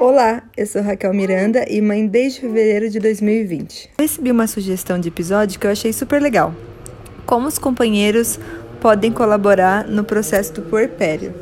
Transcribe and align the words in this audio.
Olá, 0.00 0.44
eu 0.56 0.64
sou 0.64 0.80
Raquel 0.80 1.12
Miranda 1.12 1.64
e 1.68 1.80
mãe 1.82 2.06
desde 2.06 2.42
fevereiro 2.42 2.88
de 2.88 3.00
2020. 3.00 3.90
Eu 3.98 4.04
recebi 4.04 4.30
uma 4.30 4.46
sugestão 4.46 4.96
de 4.96 5.08
episódio 5.08 5.58
que 5.58 5.66
eu 5.66 5.72
achei 5.72 5.92
super 5.92 6.22
legal. 6.22 6.54
Como 7.26 7.48
os 7.48 7.58
companheiros 7.58 8.38
podem 8.80 9.10
colaborar 9.10 9.88
no 9.88 10.04
processo 10.04 10.52
do 10.52 10.62
puerpério? 10.62 11.34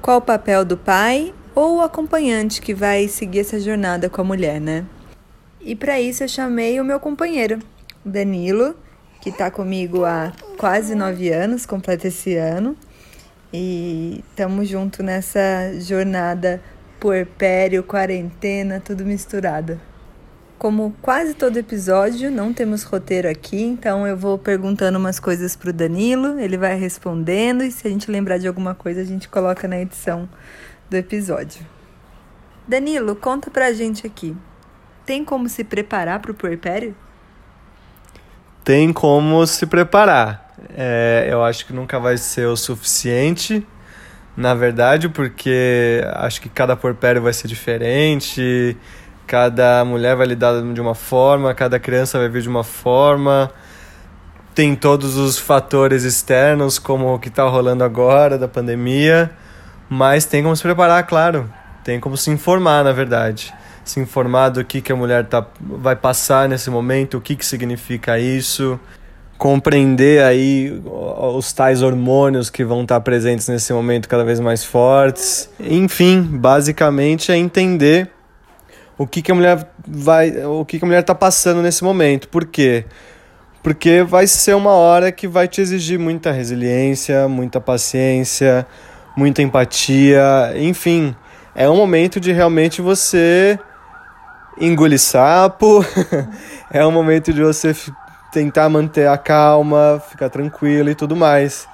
Qual 0.00 0.18
o 0.18 0.22
papel 0.22 0.64
do 0.64 0.76
pai 0.76 1.34
ou 1.56 1.78
o 1.78 1.80
acompanhante 1.80 2.62
que 2.62 2.72
vai 2.72 3.08
seguir 3.08 3.40
essa 3.40 3.58
jornada 3.58 4.08
com 4.08 4.20
a 4.20 4.24
mulher, 4.24 4.60
né? 4.60 4.86
E 5.60 5.74
para 5.74 6.00
isso 6.00 6.22
eu 6.22 6.28
chamei 6.28 6.78
o 6.78 6.84
meu 6.84 7.00
companheiro, 7.00 7.58
Danilo, 8.04 8.76
que 9.20 9.30
está 9.30 9.50
comigo 9.50 10.04
há 10.04 10.32
quase 10.56 10.94
nove 10.94 11.30
anos, 11.30 11.66
completa 11.66 12.06
esse 12.06 12.36
ano. 12.36 12.76
E 13.52 14.22
estamos 14.30 14.68
junto 14.68 15.02
nessa 15.02 15.40
jornada 15.80 16.62
puerpério, 16.98 17.82
quarentena, 17.82 18.80
tudo 18.80 19.04
misturado. 19.04 19.80
Como 20.58 20.94
quase 21.00 21.34
todo 21.34 21.56
episódio, 21.56 22.30
não 22.30 22.52
temos 22.52 22.82
roteiro 22.82 23.28
aqui, 23.28 23.62
então 23.62 24.06
eu 24.06 24.16
vou 24.16 24.36
perguntando 24.36 24.98
umas 24.98 25.20
coisas 25.20 25.54
pro 25.54 25.72
Danilo, 25.72 26.38
ele 26.40 26.56
vai 26.56 26.76
respondendo 26.76 27.62
e 27.62 27.70
se 27.70 27.86
a 27.86 27.90
gente 27.90 28.10
lembrar 28.10 28.38
de 28.38 28.48
alguma 28.48 28.74
coisa, 28.74 29.00
a 29.00 29.04
gente 29.04 29.28
coloca 29.28 29.68
na 29.68 29.80
edição 29.80 30.28
do 30.90 30.96
episódio. 30.96 31.64
Danilo, 32.66 33.14
conta 33.14 33.50
pra 33.50 33.72
gente 33.72 34.06
aqui. 34.06 34.36
Tem 35.06 35.24
como 35.24 35.48
se 35.48 35.62
preparar 35.62 36.20
pro 36.20 36.34
puerpério? 36.34 36.94
Tem 38.64 38.92
como 38.92 39.46
se 39.46 39.64
preparar. 39.64 40.54
É, 40.76 41.28
eu 41.30 41.42
acho 41.42 41.64
que 41.64 41.72
nunca 41.72 42.00
vai 42.00 42.18
ser 42.18 42.46
o 42.46 42.56
suficiente 42.56 43.64
na 44.38 44.54
verdade, 44.54 45.08
porque 45.08 46.00
acho 46.14 46.40
que 46.40 46.48
cada 46.48 46.76
porpério 46.76 47.20
vai 47.20 47.32
ser 47.32 47.48
diferente, 47.48 48.76
cada 49.26 49.84
mulher 49.84 50.14
vai 50.14 50.28
lidar 50.28 50.62
de 50.62 50.80
uma 50.80 50.94
forma, 50.94 51.52
cada 51.54 51.76
criança 51.80 52.20
vai 52.20 52.28
vir 52.28 52.42
de 52.42 52.48
uma 52.48 52.62
forma. 52.62 53.50
Tem 54.54 54.76
todos 54.76 55.16
os 55.16 55.36
fatores 55.40 56.04
externos, 56.04 56.78
como 56.78 57.12
o 57.12 57.18
que 57.18 57.26
está 57.26 57.42
rolando 57.48 57.82
agora, 57.82 58.38
da 58.38 58.46
pandemia, 58.46 59.28
mas 59.88 60.24
tem 60.24 60.40
como 60.40 60.54
se 60.54 60.62
preparar, 60.62 61.04
claro. 61.04 61.52
Tem 61.82 61.98
como 61.98 62.16
se 62.16 62.30
informar, 62.30 62.84
na 62.84 62.92
verdade. 62.92 63.52
Se 63.84 63.98
informar 63.98 64.50
do 64.50 64.64
que, 64.64 64.80
que 64.80 64.92
a 64.92 64.96
mulher 64.96 65.26
tá, 65.26 65.44
vai 65.60 65.96
passar 65.96 66.48
nesse 66.48 66.70
momento, 66.70 67.18
o 67.18 67.20
que, 67.20 67.34
que 67.34 67.44
significa 67.44 68.20
isso, 68.20 68.78
compreender 69.38 70.22
aí 70.24 70.82
os 70.84 71.52
tais 71.52 71.80
hormônios 71.80 72.50
que 72.50 72.64
vão 72.64 72.82
estar 72.82 73.00
presentes 73.00 73.46
nesse 73.48 73.72
momento 73.72 74.08
cada 74.08 74.24
vez 74.24 74.40
mais 74.40 74.64
fortes. 74.64 75.48
Enfim, 75.60 76.22
basicamente 76.22 77.30
é 77.30 77.36
entender 77.36 78.10
o 78.98 79.06
que, 79.06 79.22
que 79.22 79.30
a 79.30 79.34
mulher 79.34 79.70
vai, 79.86 80.44
o 80.44 80.64
que, 80.64 80.80
que 80.80 80.84
a 80.84 80.86
mulher 80.86 81.00
está 81.00 81.14
passando 81.14 81.62
nesse 81.62 81.84
momento. 81.84 82.28
Por 82.28 82.44
quê? 82.44 82.84
Porque 83.62 84.02
vai 84.02 84.26
ser 84.26 84.54
uma 84.56 84.72
hora 84.72 85.12
que 85.12 85.28
vai 85.28 85.46
te 85.46 85.60
exigir 85.60 86.00
muita 86.00 86.32
resiliência, 86.32 87.28
muita 87.28 87.60
paciência, 87.60 88.66
muita 89.16 89.40
empatia, 89.40 90.52
enfim, 90.56 91.14
é 91.54 91.68
um 91.68 91.76
momento 91.76 92.18
de 92.18 92.32
realmente 92.32 92.82
você 92.82 93.58
engolir 94.60 94.98
sapo, 94.98 95.84
é 96.70 96.84
um 96.84 96.90
momento 96.90 97.32
de 97.32 97.42
você 97.42 97.72
tentar 98.32 98.68
manter 98.68 99.08
a 99.08 99.16
calma, 99.16 100.02
ficar 100.08 100.28
tranquilo 100.28 100.90
e 100.90 100.94
tudo 100.94 101.16
mais. 101.16 101.68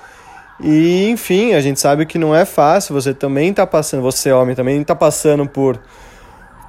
E 0.60 1.08
enfim, 1.10 1.55
a 1.55 1.60
gente 1.60 1.80
sabe 1.80 2.06
que 2.06 2.19
não 2.19 2.34
é 2.34 2.44
fácil, 2.44 2.94
você 2.94 3.12
também 3.12 3.50
está 3.50 3.66
passando, 3.66 4.02
você 4.02 4.30
homem 4.33 4.55
também 4.55 4.80
está 4.80 4.94
passando 4.94 5.47
por 5.47 5.80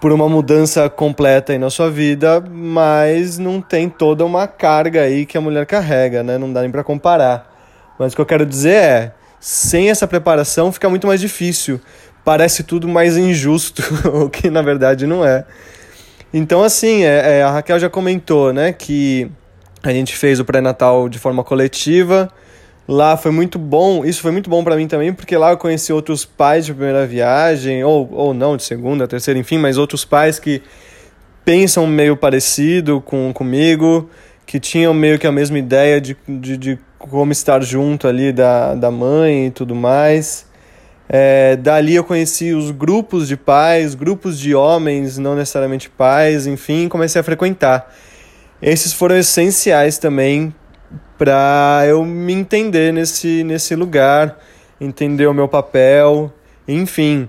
por 0.01 0.11
uma 0.11 0.27
mudança 0.29 0.89
completa 0.89 1.53
aí 1.53 1.57
na 1.57 1.69
sua 1.69 1.89
vida, 1.89 2.39
mas 2.39 3.39
não 3.39 3.61
tem 3.61 3.89
toda 3.89 4.23
uma 4.25 4.47
carga 4.47 5.01
aí 5.01 5.25
que 5.25 5.37
a 5.37 5.41
mulher 5.41 5.65
carrega, 5.65 6.21
né? 6.21 6.37
Não 6.37 6.51
dá 6.51 6.61
nem 6.61 6.69
para 6.69 6.83
comparar. 6.83 7.51
Mas 7.97 8.13
o 8.13 8.15
que 8.15 8.21
eu 8.21 8.25
quero 8.25 8.45
dizer 8.45 8.75
é, 8.75 9.11
sem 9.39 9.89
essa 9.89 10.07
preparação 10.07 10.71
fica 10.71 10.89
muito 10.89 11.07
mais 11.07 11.19
difícil. 11.19 11.79
Parece 12.23 12.63
tudo 12.63 12.87
mais 12.87 13.17
injusto, 13.17 13.81
o 14.13 14.29
que 14.29 14.49
na 14.49 14.61
verdade 14.61 15.07
não 15.07 15.25
é. 15.25 15.45
Então, 16.33 16.63
assim, 16.63 17.03
é, 17.03 17.39
é, 17.39 17.43
a 17.43 17.49
Raquel 17.49 17.79
já 17.79 17.89
comentou, 17.89 18.51
né, 18.51 18.73
que 18.73 19.31
a 19.89 19.93
gente 19.93 20.15
fez 20.15 20.39
o 20.39 20.45
pré-natal 20.45 21.07
de 21.07 21.19
forma 21.19 21.43
coletiva. 21.43 22.29
Lá 22.87 23.17
foi 23.17 23.31
muito 23.31 23.57
bom, 23.57 24.05
isso 24.05 24.21
foi 24.21 24.31
muito 24.31 24.49
bom 24.49 24.63
para 24.63 24.75
mim 24.75 24.87
também, 24.87 25.11
porque 25.11 25.35
lá 25.35 25.51
eu 25.51 25.57
conheci 25.57 25.91
outros 25.91 26.23
pais 26.23 26.65
de 26.65 26.73
primeira 26.73 27.05
viagem, 27.05 27.83
ou, 27.83 28.07
ou 28.11 28.33
não, 28.33 28.55
de 28.55 28.63
segunda, 28.63 29.07
terceira, 29.07 29.39
enfim, 29.39 29.57
mas 29.57 29.77
outros 29.77 30.05
pais 30.05 30.37
que 30.37 30.61
pensam 31.43 31.87
meio 31.87 32.15
parecido 32.15 33.01
com 33.01 33.33
comigo, 33.33 34.09
que 34.45 34.59
tinham 34.59 34.93
meio 34.93 35.17
que 35.17 35.25
a 35.25 35.31
mesma 35.31 35.57
ideia 35.57 35.99
de, 35.99 36.15
de, 36.27 36.57
de 36.57 36.79
como 36.99 37.31
estar 37.31 37.63
junto 37.63 38.07
ali 38.07 38.31
da, 38.31 38.75
da 38.75 38.91
mãe 38.91 39.47
e 39.47 39.51
tudo 39.51 39.73
mais. 39.73 40.45
É, 41.09 41.55
dali 41.55 41.95
eu 41.95 42.03
conheci 42.03 42.53
os 42.53 42.69
grupos 42.69 43.27
de 43.27 43.37
pais, 43.37 43.95
grupos 43.95 44.39
de 44.39 44.53
homens, 44.53 45.17
não 45.17 45.35
necessariamente 45.35 45.89
pais, 45.89 46.45
enfim, 46.45 46.87
comecei 46.87 47.19
a 47.19 47.23
frequentar 47.23 47.91
esses 48.61 48.93
foram 48.93 49.17
essenciais 49.17 49.97
também 49.97 50.53
para 51.17 51.83
eu 51.87 52.03
me 52.03 52.33
entender 52.33 52.91
nesse, 52.91 53.43
nesse 53.43 53.75
lugar, 53.75 54.37
entender 54.79 55.27
o 55.27 55.33
meu 55.33 55.47
papel, 55.47 56.33
enfim. 56.67 57.27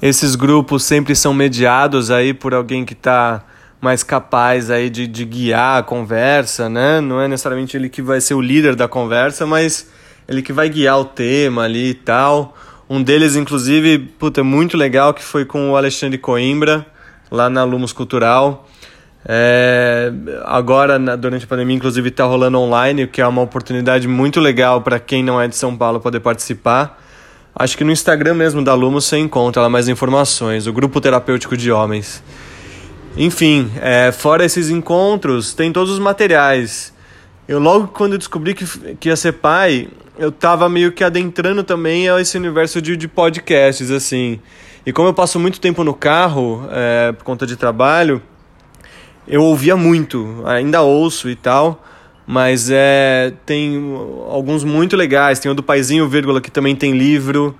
Esses 0.00 0.34
grupos 0.34 0.84
sempre 0.84 1.14
são 1.14 1.34
mediados 1.34 2.10
aí 2.10 2.32
por 2.32 2.54
alguém 2.54 2.84
que 2.84 2.92
está 2.92 3.44
mais 3.80 4.02
capaz 4.02 4.70
aí 4.70 4.90
de, 4.90 5.06
de 5.06 5.24
guiar 5.24 5.78
a 5.78 5.82
conversa, 5.82 6.68
né? 6.68 7.00
Não 7.00 7.20
é 7.20 7.28
necessariamente 7.28 7.76
ele 7.76 7.88
que 7.88 8.02
vai 8.02 8.20
ser 8.20 8.34
o 8.34 8.40
líder 8.40 8.74
da 8.74 8.88
conversa, 8.88 9.46
mas 9.46 9.88
ele 10.26 10.42
que 10.42 10.52
vai 10.52 10.68
guiar 10.68 10.98
o 10.98 11.04
tema 11.04 11.62
ali 11.62 11.90
e 11.90 11.94
tal. 11.94 12.56
Um 12.90 13.02
deles, 13.02 13.36
inclusive, 13.36 13.98
puta, 13.98 14.40
é 14.40 14.42
muito 14.42 14.76
legal, 14.76 15.12
que 15.12 15.22
foi 15.22 15.44
com 15.44 15.70
o 15.70 15.76
Alexandre 15.76 16.18
Coimbra, 16.18 16.86
lá 17.30 17.48
na 17.48 17.62
Lumos 17.64 17.92
Cultural. 17.92 18.68
É, 19.30 20.10
agora, 20.46 20.98
na, 20.98 21.14
durante 21.14 21.44
a 21.44 21.46
pandemia, 21.46 21.76
inclusive, 21.76 22.08
está 22.08 22.24
rolando 22.24 22.58
online, 22.58 23.04
o 23.04 23.08
que 23.08 23.20
é 23.20 23.26
uma 23.26 23.42
oportunidade 23.42 24.08
muito 24.08 24.40
legal 24.40 24.80
para 24.80 24.98
quem 24.98 25.22
não 25.22 25.38
é 25.38 25.46
de 25.46 25.54
São 25.54 25.76
Paulo 25.76 26.00
poder 26.00 26.20
participar. 26.20 26.98
Acho 27.54 27.76
que 27.76 27.84
no 27.84 27.92
Instagram 27.92 28.34
mesmo 28.34 28.64
da 28.64 28.72
Lumos 28.72 29.04
você 29.04 29.18
encontra 29.18 29.60
lá 29.60 29.68
mais 29.68 29.86
informações, 29.86 30.66
o 30.66 30.72
Grupo 30.72 30.98
Terapêutico 30.98 31.58
de 31.58 31.70
Homens. 31.70 32.22
Enfim, 33.18 33.70
é, 33.82 34.12
fora 34.12 34.46
esses 34.46 34.70
encontros, 34.70 35.52
tem 35.52 35.72
todos 35.72 35.92
os 35.92 35.98
materiais. 35.98 36.94
Eu 37.46 37.58
logo 37.58 37.88
quando 37.88 38.16
descobri 38.16 38.54
que, 38.54 38.64
que 38.96 39.08
ia 39.10 39.16
ser 39.16 39.32
pai, 39.32 39.88
eu 40.18 40.32
tava 40.32 40.68
meio 40.68 40.90
que 40.92 41.04
adentrando 41.04 41.62
também 41.62 42.08
a 42.08 42.18
esse 42.18 42.36
universo 42.38 42.80
de, 42.80 42.96
de 42.96 43.08
podcasts, 43.08 43.90
assim. 43.90 44.40
E 44.86 44.92
como 44.92 45.08
eu 45.08 45.14
passo 45.14 45.38
muito 45.38 45.60
tempo 45.60 45.84
no 45.84 45.92
carro, 45.92 46.66
é, 46.70 47.12
por 47.12 47.24
conta 47.24 47.46
de 47.46 47.56
trabalho, 47.56 48.22
eu 49.28 49.42
ouvia 49.42 49.76
muito, 49.76 50.42
ainda 50.46 50.80
ouço 50.80 51.28
e 51.28 51.36
tal, 51.36 51.84
mas 52.26 52.70
é 52.70 53.32
tem 53.44 53.76
alguns 54.30 54.64
muito 54.64 54.96
legais, 54.96 55.38
tem 55.38 55.50
o 55.50 55.54
do 55.54 55.62
Paizinho, 55.62 56.08
vírgula, 56.08 56.40
que 56.40 56.50
também 56.50 56.74
tem 56.74 56.96
livro. 56.96 57.54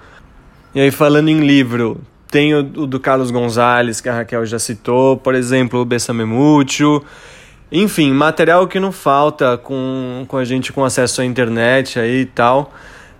E 0.74 0.80
aí 0.80 0.90
falando 0.90 1.28
em 1.28 1.40
livro, 1.40 2.00
tem 2.30 2.54
o, 2.54 2.60
o 2.60 2.86
do 2.86 2.98
Carlos 2.98 3.30
Gonzalez, 3.30 4.00
que 4.00 4.08
a 4.08 4.14
Raquel 4.14 4.44
já 4.46 4.58
citou, 4.58 5.16
por 5.16 5.34
exemplo, 5.34 5.80
o 5.80 5.84
Bessame 5.84 6.24
Mútil. 6.24 7.04
Enfim, 7.70 8.12
material 8.12 8.66
que 8.66 8.80
não 8.80 8.92
falta 8.92 9.58
com, 9.58 10.24
com 10.26 10.36
a 10.38 10.44
gente 10.44 10.72
com 10.72 10.84
acesso 10.84 11.20
à 11.20 11.24
internet 11.24 11.98
aí 11.98 12.22
e 12.22 12.26
tal. 12.26 12.72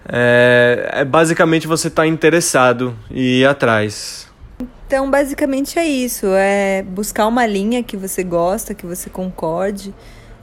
É, 0.09 0.91
é 0.93 1.05
basicamente 1.05 1.67
você 1.67 1.89
estar 1.89 2.03
tá 2.03 2.09
interessado 2.09 2.97
e 3.11 3.41
ir 3.41 3.47
atrás. 3.47 4.28
Então, 4.89 5.11
basicamente 5.11 5.79
é 5.79 5.87
isso, 5.87 6.29
é 6.29 6.83
buscar 6.83 7.27
uma 7.27 7.45
linha 7.45 7.83
que 7.83 7.95
você 7.95 8.25
gosta, 8.25 8.73
que 8.73 8.87
você 8.87 9.11
concorde, 9.11 9.95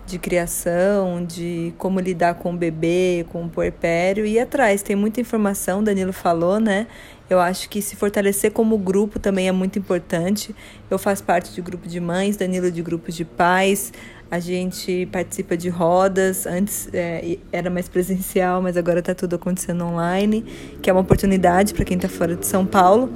de 0.05 0.19
criação, 0.19 1.25
de 1.25 1.73
como 1.79 1.99
lidar 1.99 2.35
com 2.35 2.53
o 2.53 2.55
bebê, 2.55 3.25
com 3.31 3.45
o 3.45 3.49
puerpério 3.49 4.23
e 4.23 4.33
ir 4.33 4.39
atrás. 4.39 4.83
Tem 4.83 4.95
muita 4.95 5.19
informação, 5.19 5.83
Danilo 5.83 6.13
falou, 6.13 6.59
né? 6.59 6.85
Eu 7.27 7.39
acho 7.39 7.67
que 7.67 7.81
se 7.81 7.95
fortalecer 7.95 8.51
como 8.51 8.77
grupo 8.77 9.17
também 9.17 9.47
é 9.47 9.51
muito 9.51 9.79
importante. 9.79 10.55
Eu 10.91 10.99
faço 10.99 11.23
parte 11.23 11.51
de 11.51 11.59
grupo 11.59 11.87
de 11.87 11.99
mães, 11.99 12.37
Danilo 12.37 12.69
de 12.69 12.83
grupos 12.83 13.15
de 13.15 13.25
pais. 13.25 13.91
A 14.29 14.37
gente 14.39 15.07
participa 15.11 15.57
de 15.57 15.69
rodas. 15.69 16.45
Antes 16.45 16.87
é, 16.93 17.39
era 17.51 17.71
mais 17.71 17.89
presencial, 17.89 18.61
mas 18.61 18.77
agora 18.77 18.99
está 18.99 19.15
tudo 19.15 19.37
acontecendo 19.37 19.85
online, 19.85 20.45
que 20.83 20.89
é 20.89 20.93
uma 20.93 21.01
oportunidade 21.01 21.73
para 21.73 21.83
quem 21.83 21.97
está 21.97 22.07
fora 22.07 22.35
de 22.35 22.45
São 22.45 22.63
Paulo. 22.63 23.11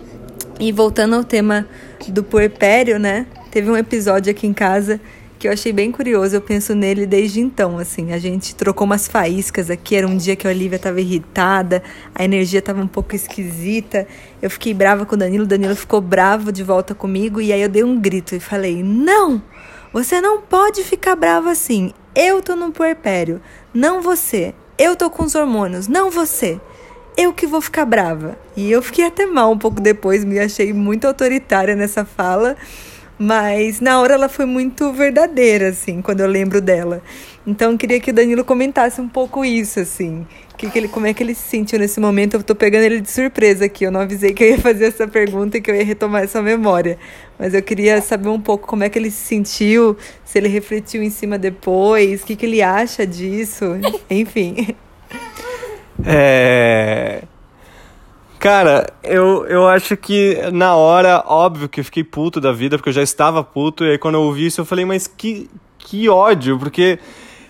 E 0.59 0.71
voltando 0.71 1.15
ao 1.15 1.23
tema 1.23 1.67
do 2.07 2.23
puerpério, 2.23 2.99
né? 2.99 3.25
Teve 3.51 3.69
um 3.71 3.77
episódio 3.77 4.29
aqui 4.31 4.45
em 4.45 4.53
casa 4.53 4.99
que 5.39 5.47
eu 5.47 5.53
achei 5.53 5.71
bem 5.71 5.89
curioso. 5.91 6.35
Eu 6.35 6.41
penso 6.41 6.75
nele 6.75 7.05
desde 7.05 7.39
então, 7.39 7.77
assim. 7.79 8.11
A 8.11 8.19
gente 8.19 8.53
trocou 8.53 8.85
umas 8.85 9.07
faíscas 9.07 9.69
aqui. 9.69 9.95
Era 9.95 10.05
um 10.05 10.17
dia 10.17 10.35
que 10.35 10.45
a 10.45 10.49
Olivia 10.49 10.75
estava 10.75 10.99
irritada, 10.99 11.81
a 12.13 12.23
energia 12.23 12.59
estava 12.59 12.81
um 12.81 12.87
pouco 12.87 13.15
esquisita. 13.15 14.05
Eu 14.41 14.49
fiquei 14.49 14.73
brava 14.73 15.05
com 15.05 15.15
o 15.15 15.17
Danilo, 15.17 15.45
o 15.45 15.47
Danilo 15.47 15.75
ficou 15.75 16.01
bravo 16.01 16.51
de 16.51 16.61
volta 16.61 16.93
comigo. 16.93 17.39
E 17.39 17.53
aí 17.53 17.61
eu 17.61 17.69
dei 17.69 17.83
um 17.83 17.99
grito 17.99 18.35
e 18.35 18.39
falei: 18.39 18.83
Não! 18.83 19.41
Você 19.93 20.21
não 20.21 20.41
pode 20.41 20.83
ficar 20.83 21.15
bravo 21.15 21.49
assim. 21.49 21.93
Eu 22.13 22.41
tô 22.41 22.55
no 22.55 22.71
puerpério, 22.71 23.41
não 23.73 24.01
você. 24.01 24.53
Eu 24.77 24.95
tô 24.95 25.09
com 25.09 25.23
os 25.23 25.35
hormônios, 25.35 25.87
não 25.87 26.11
você 26.11 26.59
eu 27.19 27.33
que 27.33 27.45
vou 27.45 27.59
ficar 27.59 27.85
brava. 27.85 28.37
E 28.55 28.71
eu 28.71 28.81
fiquei 28.81 29.05
até 29.05 29.25
mal 29.25 29.51
um 29.51 29.57
pouco 29.57 29.81
depois, 29.81 30.23
me 30.23 30.39
achei 30.39 30.71
muito 30.71 31.05
autoritária 31.05 31.75
nessa 31.75 32.05
fala, 32.05 32.55
mas 33.17 33.81
na 33.81 33.99
hora 33.99 34.13
ela 34.13 34.29
foi 34.29 34.45
muito 34.45 34.93
verdadeira, 34.93 35.67
assim, 35.67 36.01
quando 36.01 36.21
eu 36.21 36.27
lembro 36.27 36.61
dela. 36.61 37.03
Então 37.45 37.75
queria 37.75 37.99
que 37.99 38.11
o 38.11 38.13
Danilo 38.13 38.45
comentasse 38.45 39.01
um 39.01 39.07
pouco 39.09 39.43
isso, 39.43 39.81
assim. 39.81 40.25
Que 40.57 40.69
que 40.69 40.77
ele, 40.79 40.87
como 40.87 41.07
é 41.07 41.13
que 41.13 41.21
ele 41.21 41.35
se 41.35 41.47
sentiu 41.49 41.77
nesse 41.77 41.99
momento? 41.99 42.35
Eu 42.35 42.43
tô 42.43 42.55
pegando 42.55 42.83
ele 42.83 43.01
de 43.01 43.11
surpresa 43.11 43.65
aqui. 43.65 43.85
Eu 43.85 43.91
não 43.91 43.99
avisei 43.99 44.33
que 44.33 44.43
eu 44.43 44.49
ia 44.51 44.57
fazer 44.59 44.85
essa 44.85 45.07
pergunta 45.07 45.57
e 45.57 45.61
que 45.61 45.69
eu 45.69 45.75
ia 45.75 45.83
retomar 45.83 46.23
essa 46.23 46.41
memória. 46.41 46.97
Mas 47.37 47.53
eu 47.53 47.61
queria 47.61 48.01
saber 48.01 48.29
um 48.29 48.39
pouco 48.39 48.67
como 48.67 48.83
é 48.83 48.89
que 48.89 48.97
ele 48.97 49.11
se 49.11 49.25
sentiu, 49.25 49.97
se 50.23 50.37
ele 50.37 50.47
refletiu 50.47 51.03
em 51.03 51.09
cima 51.09 51.37
depois, 51.37 52.21
o 52.21 52.25
que, 52.25 52.35
que 52.35 52.45
ele 52.45 52.61
acha 52.61 53.05
disso, 53.05 53.65
enfim. 54.09 54.75
É. 56.05 57.23
Cara, 58.39 58.87
eu, 59.03 59.45
eu 59.47 59.67
acho 59.67 59.97
que 59.97 60.37
na 60.53 60.73
hora, 60.73 61.23
óbvio 61.27 61.67
que 61.67 61.81
eu 61.81 61.83
fiquei 61.83 62.05
puto 62.05 62.39
da 62.39 62.53
vida, 62.53 62.77
porque 62.77 62.89
eu 62.89 62.93
já 62.93 63.03
estava 63.03 63.43
puto, 63.43 63.83
e 63.83 63.91
aí 63.91 63.97
quando 63.97 64.15
eu 64.15 64.21
ouvi 64.21 64.45
isso 64.45 64.61
eu 64.61 64.65
falei, 64.65 64.85
mas 64.85 65.07
que, 65.07 65.49
que 65.77 66.07
ódio, 66.07 66.57
porque 66.57 66.99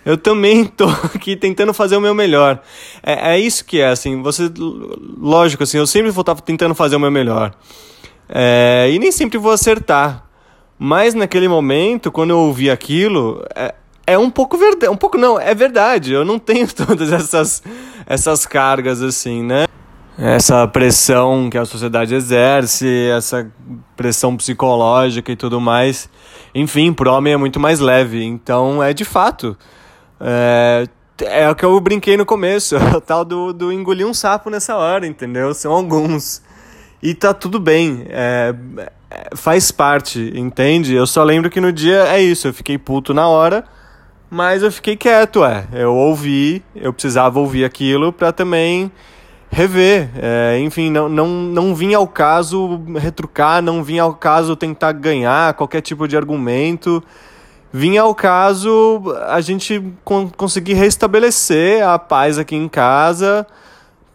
eu 0.04 0.18
também 0.18 0.66
tô 0.76 0.88
aqui 0.88 1.36
tentando 1.36 1.76
fazer 1.76 1.96
o 1.96 2.02
meu 2.02 2.16
melhor. 2.16 2.60
É, 3.04 3.36
é 3.36 3.40
isso 3.40 3.64
que 3.66 3.80
é, 3.80 3.90
assim, 3.90 4.22
você, 4.24 4.52
lógico, 4.58 5.62
assim, 5.62 5.78
eu 5.78 5.86
sempre 5.86 6.10
vou 6.10 6.22
estar 6.22 6.34
tentando 6.42 6.74
fazer 6.74 6.96
o 6.96 7.00
meu 7.00 7.12
melhor. 7.12 7.54
É, 8.28 8.90
e 8.92 8.98
nem 8.98 9.12
sempre 9.12 9.38
vou 9.38 9.52
acertar. 9.52 10.26
Mas 10.78 11.14
naquele 11.14 11.48
momento, 11.48 12.12
quando 12.12 12.32
eu 12.32 12.40
ouvi 12.40 12.72
aquilo, 12.72 13.46
é, 13.56 13.76
é 14.10 14.18
um 14.18 14.30
pouco 14.30 14.58
verdade, 14.58 14.92
um 14.92 14.98
pouco 14.98 15.18
não, 15.18 15.40
é 15.40 15.54
verdade. 15.54 16.14
Eu 16.14 16.26
não 16.26 16.40
tenho 16.40 16.68
todas 16.74 17.12
essas 17.12 17.62
essas 18.06 18.46
cargas 18.46 19.02
assim, 19.02 19.44
né? 19.44 19.66
Essa 20.18 20.68
pressão 20.68 21.50
que 21.50 21.58
a 21.58 21.64
sociedade 21.64 22.14
exerce, 22.14 23.10
essa 23.16 23.50
pressão 23.96 24.36
psicológica 24.36 25.32
e 25.32 25.36
tudo 25.36 25.62
mais. 25.62 26.10
Enfim, 26.54 26.92
pro 26.92 27.12
homem 27.12 27.34
é 27.34 27.38
muito 27.38 27.60
mais 27.60 27.80
leve. 27.80 28.22
Então, 28.24 28.84
é 28.84 28.94
de 28.94 29.06
fato. 29.06 29.58
É, 30.20 30.88
é 31.22 31.50
o 31.50 31.56
que 31.56 31.64
eu 31.64 31.80
brinquei 31.80 32.18
no 32.18 32.26
começo, 32.26 32.76
é 32.78 32.98
o 32.98 33.02
tal 33.02 33.24
do, 33.24 33.54
do 33.54 33.72
engolir 33.72 34.06
um 34.06 34.14
sapo 34.14 34.50
nessa 34.50 34.76
hora, 34.76 35.08
entendeu? 35.08 35.54
São 35.54 35.72
alguns. 35.72 36.42
E 37.02 37.14
tá 37.14 37.34
tudo 37.34 37.60
bem, 37.60 38.06
é, 38.10 38.54
é 39.10 39.36
faz 39.36 39.72
parte, 39.72 40.34
entende? 40.36 40.94
Eu 40.94 41.08
só 41.08 41.24
lembro 41.24 41.50
que 41.50 41.62
no 41.62 41.72
dia 41.72 42.04
é 42.08 42.22
isso, 42.22 42.50
eu 42.50 42.54
fiquei 42.54 42.78
puto 42.78 43.14
na 43.14 43.30
hora, 43.30 43.64
mas 44.30 44.62
eu 44.62 44.72
fiquei 44.72 44.96
quieto, 44.96 45.44
é. 45.44 45.66
Eu 45.74 45.96
ouvi, 45.96 46.64
eu 46.76 46.94
precisava 46.94 47.40
ouvir 47.40 47.66
aquilo 47.66 48.14
para 48.14 48.32
também 48.32 48.92
rever. 49.50 50.10
É, 50.16 50.60
enfim, 50.60 50.92
não, 50.92 51.10
não, 51.10 51.28
não 51.28 51.76
vinha 51.76 51.98
ao 51.98 52.08
caso 52.08 52.82
retrucar, 52.96 53.62
não 53.62 53.84
vinha 53.84 54.04
ao 54.04 54.14
caso 54.14 54.56
tentar 54.56 54.92
ganhar 54.92 55.54
qualquer 55.56 55.82
tipo 55.82 56.08
de 56.08 56.16
argumento. 56.16 57.04
Vinha 57.72 58.02
ao 58.02 58.14
caso 58.16 59.02
a 59.28 59.42
gente 59.42 59.84
con 60.04 60.30
conseguir 60.30 60.74
restabelecer 60.74 61.88
a 61.88 62.00
paz 62.00 62.38
aqui 62.38 62.56
em 62.56 62.68
casa 62.68 63.46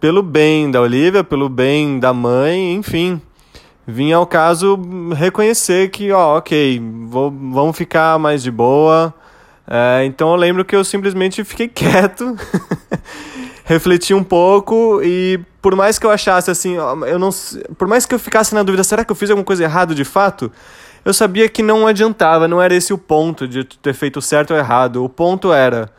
pelo 0.01 0.23
bem 0.23 0.71
da 0.71 0.81
Olivia, 0.81 1.25
pelo 1.25 1.49
bem 1.49 1.99
da 1.99 2.13
mãe, 2.13 2.75
enfim. 2.75 3.21
Vinha 3.87 4.17
ao 4.17 4.27
caso 4.27 4.79
reconhecer 5.15 5.91
que, 5.91 6.11
ó, 6.11 6.39
ok, 6.39 6.83
vou, 7.07 7.31
vamos 7.31 7.77
ficar 7.77 8.19
mais 8.19 8.43
de 8.43 8.51
boa 8.51 9.15
é, 9.67 10.05
então 10.05 10.31
eu 10.31 10.37
lembro 10.37 10.65
que 10.65 10.77
eu 10.77 10.85
simplesmente 10.85 11.43
fiquei 11.45 11.69
quieto, 11.69 12.37
refleti 13.65 14.13
um 14.13 14.23
pouco 14.23 15.01
e 15.03 15.41
por 15.63 15.75
mais 15.75 15.99
que 15.99 16.05
eu 16.05 16.11
achasse 16.11 16.51
assim, 16.51 16.75
eu 16.75 17.19
não, 17.19 17.31
por 17.79 17.89
mais 17.89 18.05
que 18.05 18.15
eu 18.15 18.19
ficasse 18.19 18.55
na 18.55 18.63
dúvida, 18.63 18.85
será 18.85 19.05
que 19.05 19.11
eu 19.11 19.17
fiz 19.17 19.31
alguma 19.31 19.45
coisa 19.45 19.65
errada 19.65 19.95
de 19.95 20.05
fato? 20.05 20.53
Eu 21.05 21.13
sabia 21.13 21.49
que 21.49 21.63
não 21.63 21.87
adiantava, 21.87 22.49
não 22.49 22.63
era 22.63 22.75
esse 22.75 22.93
o 22.93 22.99
ponto 22.99 23.47
de 23.47 23.65
ter 23.65 23.93
feito 23.93 24.23
certo 24.23 24.53
ou 24.53 24.57
errado. 24.57 25.05
O 25.05 25.09
ponto 25.09 25.53
era 25.53 25.91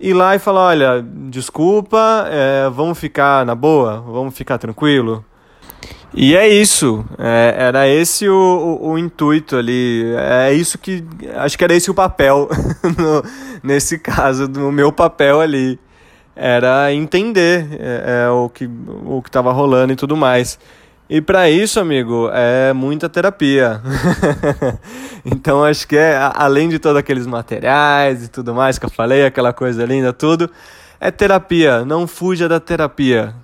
ir 0.00 0.14
lá 0.14 0.34
e 0.34 0.38
falar, 0.40 0.66
olha, 0.66 1.06
desculpa, 1.28 2.26
é, 2.28 2.68
vamos 2.68 2.98
ficar 2.98 3.46
na 3.46 3.54
boa, 3.54 4.00
vamos 4.00 4.36
ficar 4.36 4.58
tranquilo. 4.58 5.24
E 6.18 6.34
é 6.34 6.48
isso, 6.48 7.04
é, 7.18 7.54
era 7.58 7.86
esse 7.86 8.26
o, 8.26 8.78
o, 8.80 8.92
o, 8.92 8.98
intuito 8.98 9.54
ali, 9.54 10.02
é 10.16 10.50
isso 10.50 10.78
que, 10.78 11.04
acho 11.34 11.58
que 11.58 11.62
era 11.62 11.74
esse 11.74 11.90
o 11.90 11.94
papel, 11.94 12.48
no, 12.82 13.22
nesse 13.62 13.98
caso, 13.98 14.48
no 14.48 14.72
meu 14.72 14.90
papel 14.90 15.42
ali, 15.42 15.78
era 16.34 16.90
entender 16.94 17.68
é, 17.72 18.24
é, 18.24 18.30
o 18.30 18.48
que 18.48 18.66
o 19.04 19.20
que 19.20 19.28
estava 19.28 19.52
rolando 19.52 19.92
e 19.92 19.96
tudo 19.96 20.16
mais. 20.16 20.58
E 21.08 21.20
para 21.20 21.50
isso, 21.50 21.78
amigo, 21.78 22.30
é 22.32 22.72
muita 22.72 23.10
terapia. 23.10 23.82
então 25.22 25.62
acho 25.64 25.86
que 25.86 25.96
é, 25.96 26.18
além 26.34 26.70
de 26.70 26.78
todos 26.78 26.98
aqueles 26.98 27.26
materiais 27.26 28.24
e 28.24 28.28
tudo 28.28 28.54
mais 28.54 28.78
que 28.78 28.86
eu 28.86 28.90
falei, 28.90 29.26
aquela 29.26 29.52
coisa 29.52 29.84
linda, 29.84 30.14
tudo, 30.14 30.50
é 30.98 31.10
terapia, 31.10 31.84
não 31.84 32.06
fuja 32.06 32.48
da 32.48 32.58
terapia 32.58 33.34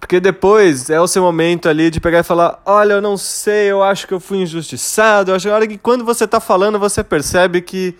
porque 0.00 0.18
depois 0.18 0.88
é 0.88 0.98
o 0.98 1.06
seu 1.06 1.22
momento 1.22 1.68
ali 1.68 1.90
de 1.90 2.00
pegar 2.00 2.20
e 2.20 2.22
falar: 2.24 2.60
olha, 2.64 2.94
eu 2.94 3.02
não 3.02 3.16
sei, 3.18 3.70
eu 3.70 3.82
acho 3.82 4.08
que 4.08 4.14
eu 4.14 4.18
fui 4.18 4.38
injustiçado. 4.38 5.30
Eu 5.30 5.36
acho 5.36 5.68
que 5.68 5.78
quando 5.78 6.04
você 6.04 6.24
está 6.24 6.40
falando, 6.40 6.78
você 6.78 7.04
percebe 7.04 7.60
que. 7.60 7.94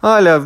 Olha, 0.00 0.40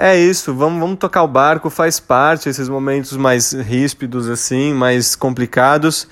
é 0.00 0.18
isso, 0.18 0.54
vamos, 0.54 0.80
vamos 0.80 0.98
tocar 0.98 1.22
o 1.22 1.28
barco, 1.28 1.70
faz 1.70 2.00
parte 2.00 2.48
esses 2.48 2.68
momentos 2.68 3.16
mais 3.16 3.52
ríspidos, 3.52 4.28
assim, 4.28 4.72
mais 4.72 5.14
complicados. 5.14 6.08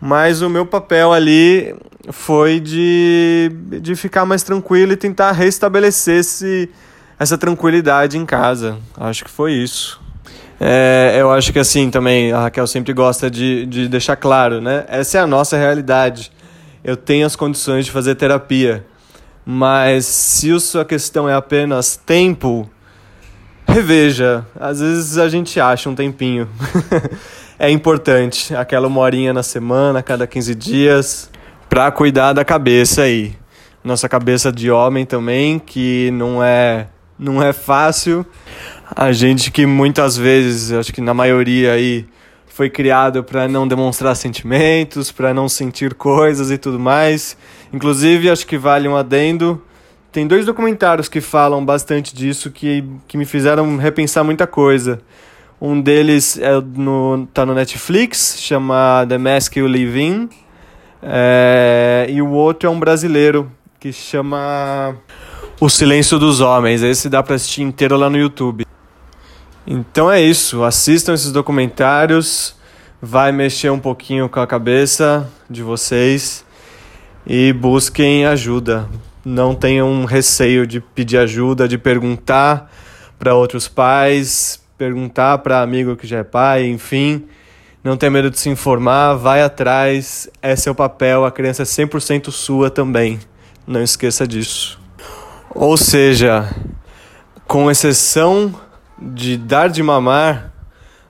Mas 0.00 0.42
o 0.42 0.48
meu 0.48 0.66
papel 0.66 1.12
ali 1.12 1.74
foi 2.10 2.60
de, 2.60 3.50
de 3.80 3.96
ficar 3.96 4.24
mais 4.24 4.42
tranquilo 4.42 4.92
e 4.92 4.96
tentar 4.96 5.32
restabelecer 5.32 6.18
esse, 6.18 6.70
essa 7.18 7.38
tranquilidade 7.38 8.18
em 8.18 8.26
casa. 8.26 8.78
Acho 8.96 9.24
que 9.24 9.30
foi 9.30 9.52
isso. 9.52 10.00
É, 10.60 11.16
eu 11.18 11.30
acho 11.30 11.52
que 11.52 11.58
assim 11.58 11.90
também, 11.90 12.32
a 12.32 12.40
Raquel 12.42 12.66
sempre 12.66 12.92
gosta 12.92 13.30
de, 13.30 13.64
de 13.66 13.88
deixar 13.88 14.16
claro, 14.16 14.60
né? 14.60 14.84
Essa 14.88 15.18
é 15.18 15.20
a 15.20 15.26
nossa 15.26 15.56
realidade. 15.56 16.32
Eu 16.82 16.96
tenho 16.96 17.26
as 17.26 17.36
condições 17.36 17.84
de 17.84 17.90
fazer 17.90 18.14
terapia. 18.16 18.84
Mas 19.44 20.04
se 20.04 20.52
a 20.52 20.60
sua 20.60 20.84
questão 20.84 21.28
é 21.28 21.34
apenas 21.34 21.96
tempo, 21.96 22.68
reveja. 23.66 24.44
Às 24.58 24.80
vezes 24.80 25.16
a 25.16 25.28
gente 25.28 25.60
acha 25.60 25.88
um 25.88 25.94
tempinho. 25.94 26.48
é 27.58 27.70
importante. 27.70 28.54
Aquela 28.54 28.88
uma 28.88 29.00
horinha 29.00 29.32
na 29.32 29.42
semana, 29.42 30.02
cada 30.02 30.26
15 30.26 30.54
dias, 30.54 31.30
para 31.68 31.90
cuidar 31.90 32.32
da 32.32 32.44
cabeça 32.44 33.02
aí. 33.02 33.34
Nossa 33.82 34.08
cabeça 34.08 34.52
de 34.52 34.70
homem 34.70 35.06
também, 35.06 35.58
que 35.58 36.10
não 36.10 36.42
é, 36.42 36.88
não 37.18 37.42
é 37.42 37.52
fácil 37.52 38.26
a 38.94 39.12
gente 39.12 39.50
que 39.50 39.66
muitas 39.66 40.16
vezes, 40.16 40.72
acho 40.72 40.92
que 40.92 41.00
na 41.00 41.14
maioria 41.14 41.72
aí, 41.72 42.06
foi 42.58 42.68
criado 42.68 43.22
para 43.22 43.46
não 43.46 43.68
demonstrar 43.68 44.16
sentimentos, 44.16 45.12
para 45.12 45.32
não 45.32 45.48
sentir 45.48 45.94
coisas 45.94 46.50
e 46.50 46.58
tudo 46.58 46.76
mais. 46.76 47.36
Inclusive, 47.72 48.28
acho 48.28 48.44
que 48.44 48.58
vale 48.58 48.88
um 48.88 48.96
adendo. 48.96 49.62
Tem 50.10 50.26
dois 50.26 50.44
documentários 50.44 51.08
que 51.08 51.20
falam 51.20 51.64
bastante 51.64 52.12
disso 52.12 52.50
que, 52.50 52.82
que 53.06 53.16
me 53.16 53.24
fizeram 53.24 53.76
repensar 53.76 54.24
muita 54.24 54.44
coisa. 54.44 55.00
Um 55.60 55.80
deles 55.80 56.36
é 56.36 56.60
no, 56.60 57.28
tá 57.32 57.46
no 57.46 57.54
Netflix, 57.54 58.36
chama 58.40 59.06
The 59.08 59.18
Mask 59.18 59.54
You 59.54 59.68
Live 59.68 60.00
In. 60.00 60.28
É, 61.00 62.06
e 62.08 62.20
o 62.20 62.30
outro 62.30 62.68
é 62.68 62.72
um 62.72 62.80
brasileiro 62.80 63.52
que 63.78 63.92
chama 63.92 64.96
O 65.60 65.68
Silêncio 65.68 66.18
dos 66.18 66.40
Homens. 66.40 66.82
Esse 66.82 67.08
dá 67.08 67.22
para 67.22 67.36
assistir 67.36 67.62
inteiro 67.62 67.96
lá 67.96 68.10
no 68.10 68.18
YouTube. 68.18 68.66
Então 69.70 70.10
é 70.10 70.18
isso, 70.18 70.64
assistam 70.64 71.12
esses 71.12 71.30
documentários, 71.30 72.56
vai 73.02 73.30
mexer 73.30 73.68
um 73.68 73.78
pouquinho 73.78 74.26
com 74.26 74.40
a 74.40 74.46
cabeça 74.46 75.30
de 75.48 75.62
vocês 75.62 76.42
e 77.26 77.52
busquem 77.52 78.24
ajuda. 78.24 78.88
Não 79.22 79.54
tenham 79.54 80.06
receio 80.06 80.66
de 80.66 80.80
pedir 80.80 81.18
ajuda, 81.18 81.68
de 81.68 81.76
perguntar 81.76 82.72
para 83.18 83.34
outros 83.34 83.68
pais, 83.68 84.58
perguntar 84.78 85.36
para 85.36 85.60
amigo 85.60 85.96
que 85.96 86.06
já 86.06 86.20
é 86.20 86.24
pai, 86.24 86.66
enfim. 86.66 87.26
Não 87.84 87.94
tenha 87.94 88.10
medo 88.10 88.30
de 88.30 88.40
se 88.40 88.48
informar, 88.48 89.16
vai 89.16 89.42
atrás, 89.42 90.30
é 90.40 90.56
seu 90.56 90.74
papel, 90.74 91.26
a 91.26 91.30
criança 91.30 91.60
é 91.60 91.66
100% 91.66 92.30
sua 92.30 92.70
também. 92.70 93.20
Não 93.66 93.82
esqueça 93.82 94.26
disso. 94.26 94.80
Ou 95.54 95.76
seja, 95.76 96.48
com 97.46 97.70
exceção 97.70 98.66
de 99.00 99.36
dar 99.36 99.68
de 99.68 99.82
mamar, 99.82 100.52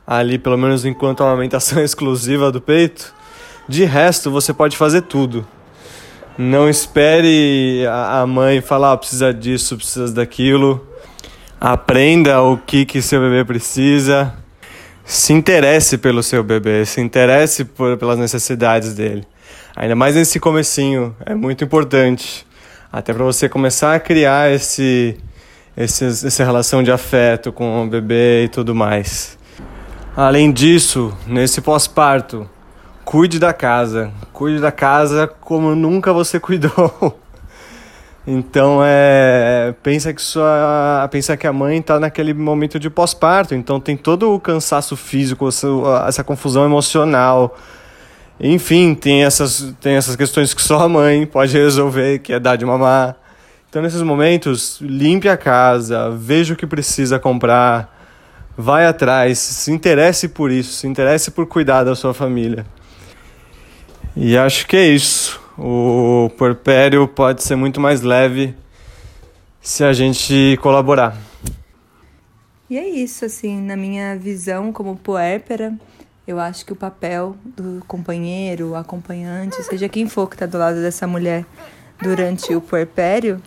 ali 0.06 0.38
pelo 0.38 0.56
menos 0.56 0.84
enquanto 0.84 1.22
a 1.22 1.26
amamentação 1.26 1.78
é 1.80 1.84
exclusiva 1.84 2.52
do 2.52 2.60
peito, 2.60 3.14
de 3.68 3.84
resto 3.84 4.30
você 4.30 4.52
pode 4.52 4.76
fazer 4.76 5.02
tudo. 5.02 5.46
Não 6.38 6.68
espere 6.68 7.84
a 7.90 8.24
mãe 8.24 8.60
falar, 8.60 8.92
oh, 8.92 8.98
precisa 8.98 9.34
disso, 9.34 9.76
precisa 9.76 10.12
daquilo. 10.12 10.86
Aprenda 11.60 12.40
o 12.40 12.56
que, 12.56 12.84
que 12.84 13.02
seu 13.02 13.20
bebê 13.20 13.44
precisa. 13.44 14.32
Se 15.04 15.32
interesse 15.32 15.98
pelo 15.98 16.22
seu 16.22 16.44
bebê, 16.44 16.84
se 16.84 17.00
interesse 17.00 17.64
por, 17.64 17.96
pelas 17.96 18.16
necessidades 18.18 18.94
dele. 18.94 19.26
Ainda 19.74 19.96
mais 19.96 20.14
nesse 20.14 20.38
comecinho, 20.38 21.16
é 21.26 21.34
muito 21.34 21.64
importante. 21.64 22.46
Até 22.92 23.12
para 23.12 23.24
você 23.24 23.48
começar 23.48 23.94
a 23.94 23.98
criar 23.98 24.52
esse, 24.52 25.18
esse, 25.78 26.04
essa 26.04 26.44
relação 26.44 26.82
de 26.82 26.90
afeto 26.90 27.52
com 27.52 27.84
o 27.84 27.86
bebê 27.86 28.44
e 28.44 28.48
tudo 28.48 28.74
mais. 28.74 29.38
Além 30.16 30.50
disso, 30.50 31.16
nesse 31.24 31.60
pós-parto, 31.60 32.50
cuide 33.04 33.38
da 33.38 33.52
casa. 33.52 34.10
Cuide 34.32 34.60
da 34.60 34.72
casa 34.72 35.28
como 35.28 35.76
nunca 35.76 36.12
você 36.12 36.40
cuidou. 36.40 37.16
Então 38.26 38.80
é 38.84 39.72
pensa 39.82 40.12
que 40.12 40.20
sua 40.20 41.08
pensa 41.10 41.36
que 41.36 41.46
a 41.46 41.52
mãe 41.52 41.78
está 41.78 41.98
naquele 41.98 42.34
momento 42.34 42.78
de 42.78 42.90
pós-parto, 42.90 43.54
então 43.54 43.80
tem 43.80 43.96
todo 43.96 44.34
o 44.34 44.38
cansaço 44.38 44.96
físico, 44.96 45.48
essa, 45.48 45.66
essa, 46.06 46.22
confusão 46.22 46.64
emocional. 46.66 47.56
Enfim, 48.38 48.94
tem 48.94 49.24
essas 49.24 49.74
tem 49.80 49.94
essas 49.94 50.14
questões 50.14 50.52
que 50.52 50.60
só 50.60 50.80
a 50.80 50.88
mãe 50.88 51.24
pode 51.24 51.56
resolver, 51.56 52.18
que 52.18 52.32
é 52.34 52.40
dar 52.40 52.56
de 52.56 52.66
mamar. 52.66 53.16
Então 53.68 53.82
nesses 53.82 54.00
momentos, 54.00 54.78
limpe 54.80 55.28
a 55.28 55.36
casa, 55.36 56.10
veja 56.10 56.54
o 56.54 56.56
que 56.56 56.66
precisa 56.66 57.18
comprar, 57.18 57.94
vai 58.56 58.86
atrás, 58.86 59.38
se 59.38 59.70
interesse 59.70 60.28
por 60.28 60.50
isso, 60.50 60.72
se 60.72 60.86
interesse 60.86 61.30
por 61.30 61.46
cuidar 61.46 61.84
da 61.84 61.94
sua 61.94 62.14
família. 62.14 62.64
E 64.16 64.36
acho 64.36 64.66
que 64.66 64.76
é 64.76 64.88
isso. 64.88 65.40
O 65.58 66.30
porpério 66.38 67.06
pode 67.06 67.42
ser 67.42 67.56
muito 67.56 67.80
mais 67.80 68.00
leve 68.00 68.54
se 69.60 69.84
a 69.84 69.92
gente 69.92 70.58
colaborar. 70.62 71.16
E 72.70 72.78
é 72.78 72.88
isso, 72.88 73.24
assim, 73.24 73.60
na 73.60 73.76
minha 73.76 74.16
visão 74.16 74.72
como 74.72 74.96
puérpera, 74.96 75.74
eu 76.26 76.40
acho 76.40 76.64
que 76.64 76.72
o 76.72 76.76
papel 76.76 77.36
do 77.44 77.82
companheiro, 77.86 78.74
acompanhante, 78.74 79.62
seja 79.62 79.88
quem 79.88 80.08
for 80.08 80.28
que 80.28 80.36
está 80.36 80.46
do 80.46 80.58
lado 80.58 80.80
dessa 80.80 81.06
mulher 81.06 81.44
durante 82.02 82.54
o 82.54 82.60
puerpério, 82.60 83.40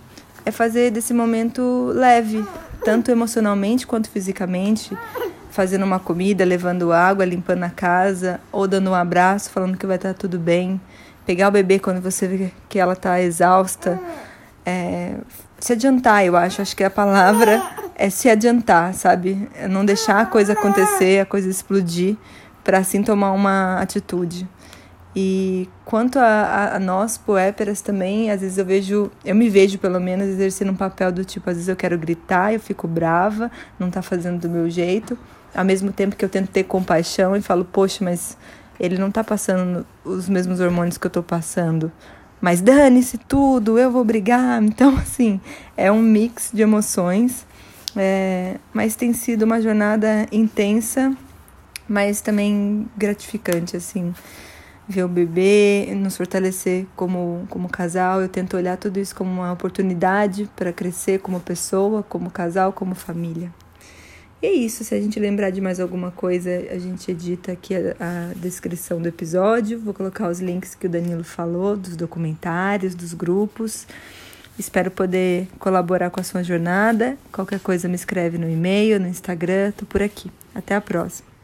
é 0.45 0.51
fazer 0.51 0.91
desse 0.91 1.13
momento 1.13 1.91
leve, 1.93 2.45
tanto 2.83 3.11
emocionalmente 3.11 3.85
quanto 3.85 4.09
fisicamente, 4.09 4.97
fazendo 5.49 5.83
uma 5.83 5.99
comida, 5.99 6.43
levando 6.43 6.91
água, 6.91 7.25
limpando 7.25 7.63
a 7.63 7.69
casa, 7.69 8.39
ou 8.51 8.67
dando 8.67 8.89
um 8.89 8.95
abraço, 8.95 9.49
falando 9.49 9.77
que 9.77 9.85
vai 9.85 9.97
estar 9.97 10.13
tudo 10.13 10.39
bem. 10.39 10.79
Pegar 11.25 11.49
o 11.49 11.51
bebê 11.51 11.77
quando 11.77 12.01
você 12.01 12.27
vê 12.27 12.51
que 12.67 12.79
ela 12.79 12.93
está 12.93 13.21
exausta. 13.21 13.99
É, 14.65 15.13
se 15.59 15.73
adiantar, 15.73 16.25
eu 16.25 16.35
acho. 16.35 16.61
Acho 16.61 16.75
que 16.75 16.83
a 16.83 16.89
palavra 16.89 17.61
é 17.95 18.09
se 18.09 18.29
adiantar, 18.29 18.93
sabe? 18.93 19.47
É 19.55 19.67
não 19.67 19.85
deixar 19.85 20.21
a 20.21 20.25
coisa 20.25 20.53
acontecer, 20.53 21.19
a 21.19 21.25
coisa 21.25 21.47
explodir, 21.49 22.15
para 22.63 22.79
assim 22.79 23.03
tomar 23.03 23.31
uma 23.31 23.79
atitude. 23.79 24.47
E 25.15 25.67
quanto 25.83 26.17
a, 26.19 26.23
a, 26.23 26.75
a, 26.77 26.79
nós, 26.79 27.17
poéperas, 27.17 27.81
também, 27.81 28.31
às 28.31 28.41
vezes 28.41 28.57
eu 28.57 28.65
vejo, 28.65 29.11
eu 29.25 29.35
me 29.35 29.49
vejo 29.49 29.77
pelo 29.77 29.99
menos 29.99 30.27
exercendo 30.27 30.71
um 30.71 30.75
papel 30.75 31.11
do 31.11 31.25
tipo, 31.25 31.49
às 31.49 31.57
vezes 31.57 31.67
eu 31.67 31.75
quero 31.75 31.97
gritar, 31.97 32.53
eu 32.53 32.59
fico 32.59 32.87
brava, 32.87 33.51
não 33.77 33.89
tá 33.89 34.01
fazendo 34.01 34.39
do 34.39 34.49
meu 34.49 34.69
jeito 34.69 35.17
ao 35.53 35.65
mesmo 35.65 35.91
tempo 35.91 36.15
que 36.15 36.23
eu 36.23 36.29
tento 36.29 36.49
ter 36.49 36.63
compaixão 36.63 37.35
e 37.35 37.41
falo, 37.41 37.65
poxa, 37.65 38.03
mas 38.03 38.37
ele 38.79 38.97
não 38.97 39.11
tá 39.11 39.23
passando 39.23 39.85
os 40.03 40.27
mesmos 40.27 40.59
hormônios 40.59 40.97
que 40.97 41.05
eu 41.05 41.11
tô 41.11 41.21
passando. 41.21 41.91
Mas 42.39 42.61
dane-se 42.61 43.17
tudo, 43.17 43.77
eu 43.77 43.91
vou 43.91 44.03
brigar. 44.03 44.61
Então, 44.63 44.97
assim, 44.97 45.39
é 45.77 45.91
um 45.91 46.01
mix 46.01 46.49
de 46.53 46.61
emoções. 46.61 47.45
É, 47.95 48.55
mas 48.73 48.95
tem 48.95 49.13
sido 49.13 49.43
uma 49.43 49.61
jornada 49.61 50.25
intensa, 50.31 51.15
mas 51.87 52.21
também 52.21 52.87
gratificante, 52.97 53.75
assim. 53.75 54.13
Ver 54.91 55.05
o 55.05 55.07
bebê, 55.07 55.93
nos 55.95 56.17
fortalecer 56.17 56.85
como, 56.97 57.47
como 57.49 57.69
casal. 57.69 58.21
Eu 58.21 58.27
tento 58.27 58.57
olhar 58.57 58.75
tudo 58.75 58.99
isso 58.99 59.15
como 59.15 59.31
uma 59.31 59.53
oportunidade 59.53 60.49
para 60.53 60.73
crescer 60.73 61.19
como 61.19 61.39
pessoa, 61.39 62.03
como 62.03 62.29
casal, 62.29 62.73
como 62.73 62.93
família. 62.93 63.49
E 64.41 64.47
é 64.47 64.51
isso. 64.51 64.83
Se 64.83 64.93
a 64.93 64.99
gente 64.99 65.17
lembrar 65.17 65.49
de 65.49 65.61
mais 65.61 65.79
alguma 65.79 66.11
coisa, 66.11 66.49
a 66.49 66.77
gente 66.77 67.09
edita 67.09 67.53
aqui 67.53 67.73
a, 67.73 67.95
a, 68.01 68.33
descrição 68.35 69.01
do 69.01 69.07
episódio. 69.07 69.79
Vou 69.79 69.93
colocar 69.93 70.27
os 70.27 70.41
links 70.41 70.75
que 70.75 70.87
o 70.87 70.89
Danilo 70.89 71.23
falou, 71.23 71.77
dos 71.77 71.95
documentários, 71.95 72.93
dos 72.93 73.13
grupos. 73.13 73.87
Espero 74.59 74.91
poder 74.91 75.47
colaborar 75.57 76.09
com 76.09 76.19
a 76.19 76.23
sua 76.23 76.43
jornada. 76.43 77.17
Qualquer 77.31 77.61
coisa 77.61 77.87
me 77.87 77.95
escreve 77.95 78.37
no 78.37 78.49
e-mail, 78.49 78.99
no 78.99 79.07
Instagram. 79.07 79.71
Tô 79.71 79.85
por 79.85 80.01
aqui. 80.03 80.29
Até 80.53 80.75
a 80.75 80.81
próxima. 80.81 81.30